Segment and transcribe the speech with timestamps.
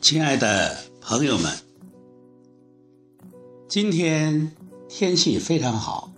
[0.00, 1.50] 亲爱的朋友们，
[3.66, 4.52] 今天
[4.86, 6.10] 天气非常好，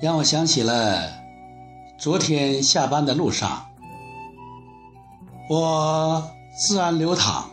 [0.00, 1.12] 让我想起了
[1.98, 3.66] 昨天下班的路上，
[5.50, 6.22] 我
[6.56, 7.50] 自然流淌，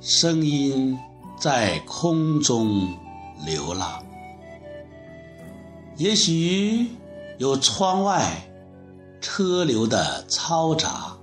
[0.00, 0.98] 声音
[1.38, 2.92] 在空中
[3.46, 4.04] 流浪。
[5.96, 6.88] 也许
[7.38, 8.28] 有窗外
[9.24, 11.16] 车流的嘈杂，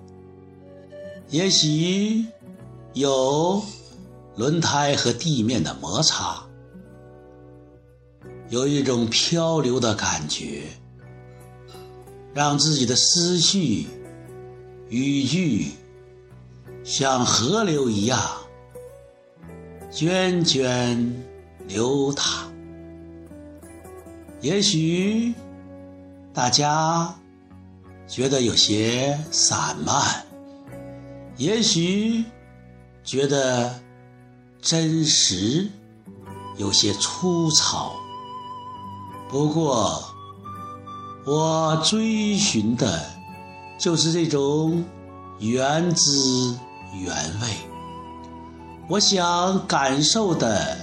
[1.30, 2.26] 也许。
[2.94, 3.64] 有
[4.36, 6.44] 轮胎和地面的摩擦，
[8.50, 10.64] 有一种漂流的感觉，
[12.34, 13.88] 让自己的思绪、
[14.90, 15.72] 语句
[16.84, 18.20] 像河流一样
[19.90, 21.14] 涓涓
[21.70, 22.52] 流淌。
[24.42, 25.34] 也许
[26.34, 27.16] 大家
[28.12, 30.26] 觉得有些散漫，
[31.38, 32.26] 也许。
[33.04, 33.74] 觉得
[34.62, 35.68] 真实，
[36.58, 37.94] 有些粗糙。
[39.28, 40.04] 不过，
[41.26, 43.04] 我追寻的，
[43.80, 44.86] 就是这种
[45.40, 46.12] 原汁
[46.94, 47.48] 原味。
[48.88, 50.78] 我想感受的，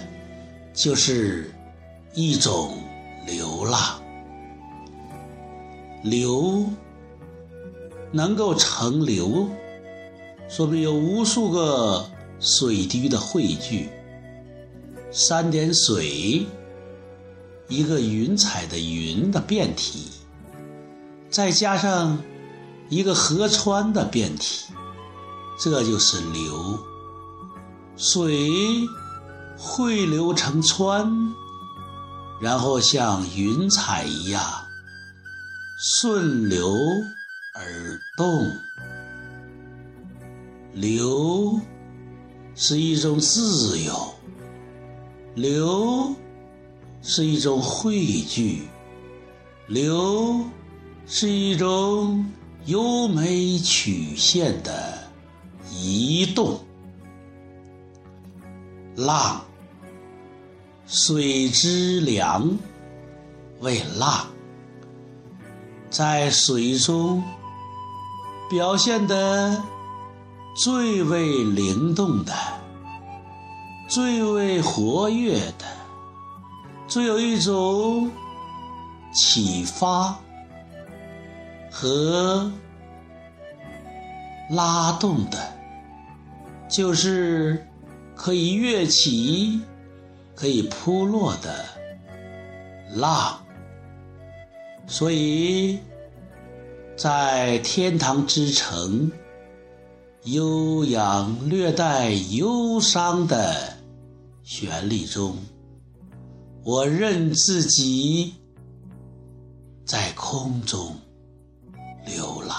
[0.74, 1.54] 就是
[2.14, 2.76] 一种
[3.26, 4.02] 流浪。
[6.02, 6.64] 流
[8.12, 9.48] 能够成流。
[10.48, 12.08] 说明有无数个
[12.40, 13.90] 水滴的汇聚，
[15.10, 16.46] 三点水，
[17.68, 20.06] 一个云彩的云的变体，
[21.28, 22.18] 再加上
[22.88, 24.72] 一个河川的变体，
[25.60, 26.78] 这就是流。
[27.96, 28.48] 水
[29.58, 31.34] 汇流成川，
[32.40, 34.42] 然后像云彩一样
[36.00, 36.72] 顺流
[37.60, 38.48] 而动。
[40.72, 41.60] 流
[42.54, 44.14] 是一种自由，
[45.34, 46.14] 流
[47.02, 48.62] 是一种汇聚，
[49.66, 50.44] 流
[51.04, 52.24] 是一种
[52.66, 54.97] 优美曲线的
[55.68, 56.60] 移动。
[58.94, 59.44] 浪，
[60.86, 62.56] 水之凉
[63.60, 64.26] 为浪，
[65.91, 67.22] 在水中
[68.48, 69.62] 表现的。
[70.56, 72.32] 最为灵动的，
[73.88, 75.64] 最为活跃的，
[76.88, 78.10] 最有一种
[79.14, 80.19] 启发
[81.70, 82.50] 和
[84.50, 85.38] 拉动的，
[86.69, 87.65] 就是
[88.16, 89.60] 可以跃起、
[90.34, 91.65] 可以扑落的
[92.97, 93.38] 浪。
[94.88, 95.78] 所以
[96.98, 99.10] 在天堂之城。
[100.25, 103.78] 悠扬、略带忧伤的
[104.42, 105.36] 旋律中，
[106.64, 108.34] 我任自己
[109.86, 110.94] 在空中
[112.04, 112.54] 流浪。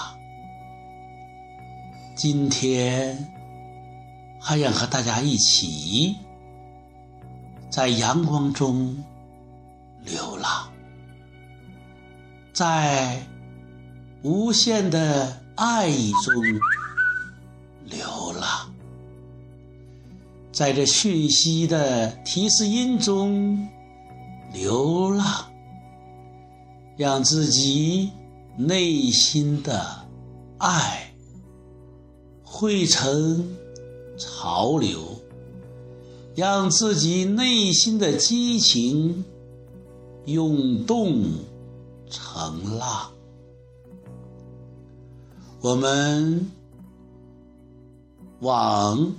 [2.16, 3.30] 今天
[4.40, 6.16] 还想和大家一起
[7.70, 8.96] 在阳光中
[10.02, 10.72] 流浪，
[12.52, 13.22] 在
[14.22, 16.34] 无限的爱意中。
[17.86, 18.72] 流浪，
[20.52, 23.68] 在这讯息的提示音中
[24.52, 25.50] 流浪，
[26.96, 28.12] 让自己
[28.56, 30.06] 内心的
[30.58, 31.12] 爱
[32.44, 33.56] 汇成
[34.16, 35.20] 潮流，
[36.36, 39.24] 让自己内心的激情
[40.26, 41.24] 涌动
[42.08, 43.10] 成浪。
[45.60, 46.50] 我们。
[48.40, 49.16] 往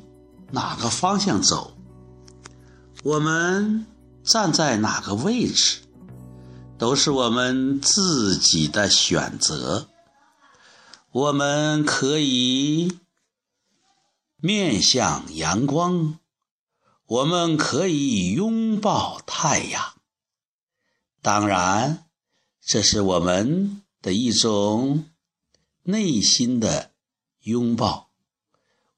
[0.49, 1.73] 哪个方向走？
[3.03, 3.85] 我们
[4.23, 5.81] 站在哪个位置，
[6.79, 9.89] 都是我们自己的选择。
[11.11, 12.97] 我们可以
[14.37, 16.17] 面向阳光，
[17.05, 19.83] 我们可以拥抱太阳。
[21.21, 22.05] 当然，
[22.65, 25.05] 这是我们的一种
[25.83, 26.91] 内心的
[27.43, 28.07] 拥抱。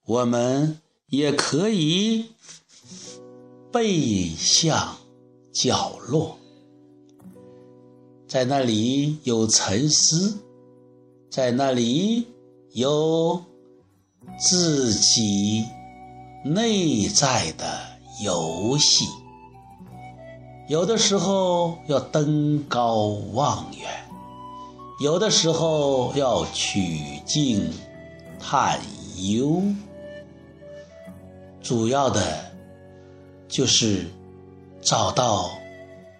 [0.05, 2.25] 我们也可以
[3.71, 4.97] 背向
[5.53, 6.37] 角落，
[8.27, 10.39] 在那里有沉思，
[11.29, 12.27] 在那里
[12.71, 13.43] 有
[14.37, 15.65] 自己
[16.43, 17.65] 内在的
[18.23, 19.05] 游戏。
[20.67, 23.82] 有的时候要登高望远，
[24.99, 27.67] 有的时候要取静
[28.39, 28.79] 探
[29.17, 29.61] 幽，
[31.61, 32.21] 主要的
[33.47, 34.05] 就是
[34.81, 35.49] 找到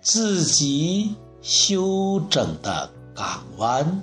[0.01, 4.01] 自己修整的港湾，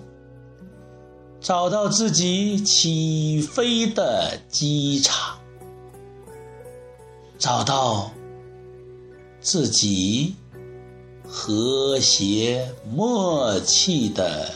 [1.41, 5.37] 找到自己起飞的机场，
[7.39, 8.11] 找到
[9.41, 10.37] 自己。
[11.33, 14.51] 和谐默契的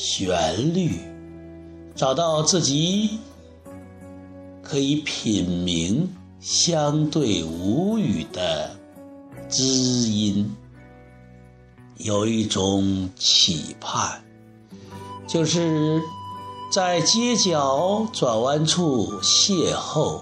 [0.00, 0.92] 旋律，
[1.96, 3.18] 找到自己
[4.62, 6.08] 可以品茗
[6.38, 8.70] 相对无语的
[9.48, 10.54] 知音，
[11.96, 14.22] 有一种期盼，
[15.26, 16.00] 就是
[16.72, 20.20] 在街角转弯处邂逅。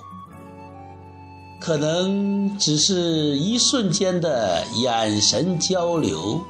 [1.61, 6.41] 可能只是一瞬间的眼神交流，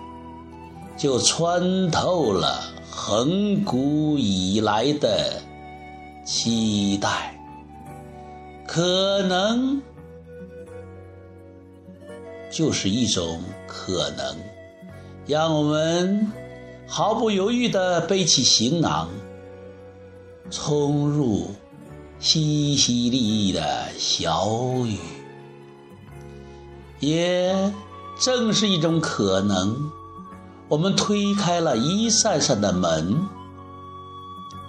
[0.97, 2.63] 就穿透了
[2.99, 5.39] 恒古以来的
[6.25, 7.39] 期待。
[8.67, 9.83] 可能
[12.51, 14.35] 就是一种可能，
[15.27, 16.27] 让我们
[16.87, 19.11] 毫不犹豫地背起行囊，
[20.51, 21.51] 冲入。
[22.19, 22.39] 淅
[22.79, 24.49] 淅沥沥的小
[24.87, 24.97] 雨，
[26.99, 27.55] 也
[28.19, 29.77] 正是一种可能。
[30.69, 33.17] 我们推开了一扇扇的门，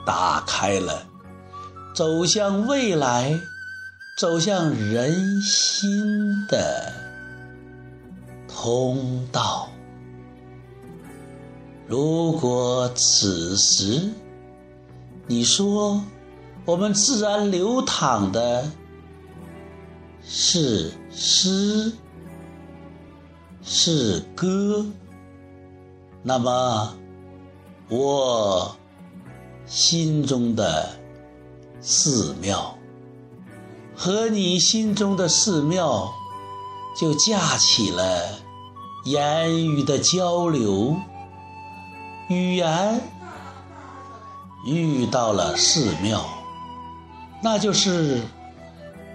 [0.05, 1.07] 打开了
[1.95, 3.39] 走向未来、
[4.19, 6.93] 走向人心的
[8.47, 9.69] 通道。
[11.87, 14.09] 如果此时
[15.25, 16.03] 你说，
[16.65, 18.69] 我们自然流淌的
[20.23, 21.91] 是诗，
[23.63, 24.85] 是歌。
[26.23, 26.93] 那么，
[27.89, 28.75] 我
[29.65, 30.89] 心中的
[31.79, 32.77] 寺庙
[33.95, 36.11] 和你心中的寺庙，
[36.99, 38.39] 就架起了
[39.05, 40.97] 言语的交流，
[42.29, 43.01] 语言
[44.65, 46.25] 遇到了寺庙。
[47.41, 48.21] 那就是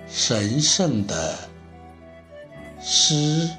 [0.08, 1.36] 神圣的
[2.80, 3.50] 诗，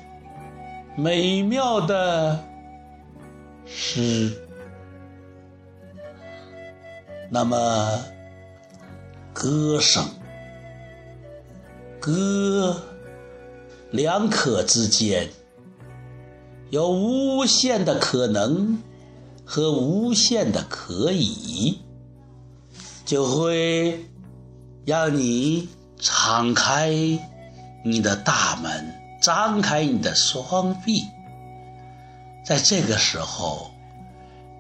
[0.95, 2.43] 美妙的
[3.75, 4.31] 诗。
[7.29, 7.99] 那么，
[9.33, 10.05] 歌声，
[11.99, 12.81] 歌，
[13.91, 15.27] 两可之间
[16.69, 18.81] 有无限的可能
[19.43, 21.79] 和无限的可以，
[23.05, 24.05] 就会。
[24.85, 26.89] 让你敞开
[27.85, 31.03] 你的大门，张开你的双臂，
[32.43, 33.71] 在这个时候，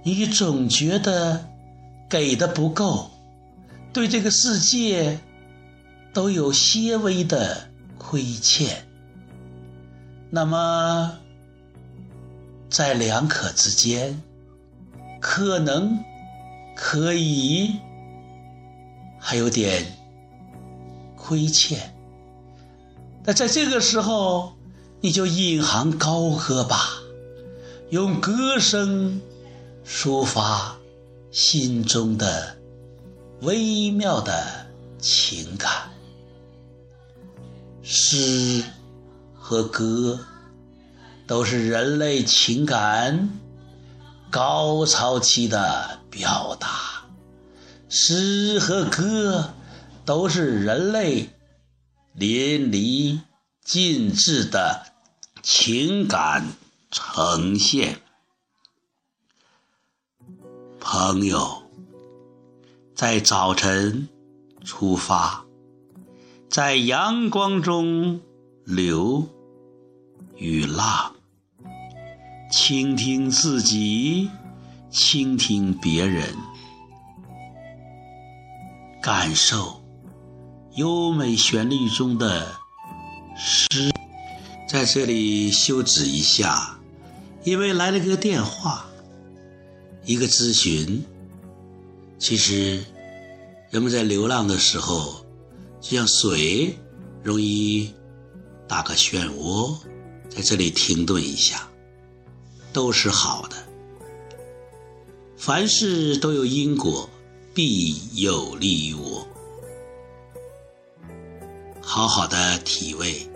[0.03, 1.49] 你总觉得
[2.09, 3.11] 给的不够，
[3.91, 5.19] 对这个世界
[6.13, 8.85] 都有些微的亏欠。
[10.29, 11.17] 那么，
[12.69, 14.21] 在两可之间，
[15.19, 16.03] 可能
[16.75, 17.75] 可以
[19.19, 19.85] 还有点。
[21.25, 21.95] 亏欠，
[23.23, 24.51] 那在这个时候，
[24.99, 26.89] 你就引吭高歌吧，
[27.93, 29.21] 用歌声
[29.85, 30.75] 抒发
[31.29, 32.57] 心中的
[33.41, 34.65] 微妙的
[34.97, 35.91] 情感。
[37.83, 38.63] 诗
[39.35, 40.25] 和歌
[41.27, 43.29] 都是人类情感
[44.31, 47.05] 高潮期的表达，
[47.89, 49.53] 诗和歌。
[50.05, 51.29] 都是人类
[52.13, 53.19] 淋漓
[53.63, 54.87] 尽致的
[55.41, 56.45] 情感
[56.93, 57.99] 呈现。
[60.79, 61.63] 朋友，
[62.93, 64.07] 在早晨
[64.63, 65.43] 出发，
[66.47, 68.21] 在阳光中
[68.63, 69.27] 流
[70.35, 71.15] 与浪，
[72.51, 74.29] 倾听自己，
[74.91, 76.37] 倾听别人，
[79.01, 79.81] 感受。
[80.75, 82.55] 优美旋律中的
[83.35, 83.91] 诗，
[84.67, 86.79] 在这里休止一下，
[87.43, 88.85] 因为来了个电话，
[90.05, 91.03] 一个咨询。
[92.17, 92.81] 其实，
[93.69, 95.25] 人们在流浪的时候，
[95.81, 96.77] 就像水，
[97.21, 97.93] 容易
[98.65, 99.75] 打个漩涡，
[100.29, 101.67] 在这里停顿一下，
[102.71, 103.57] 都是好的。
[105.35, 107.09] 凡事都有因果，
[107.53, 109.27] 必有利于我。
[111.81, 113.29] 好好的体味，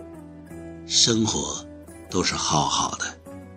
[0.86, 1.62] 生活
[2.08, 3.17] 都是好好的。